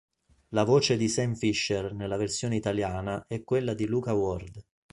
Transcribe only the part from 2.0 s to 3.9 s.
versione italiana è quella di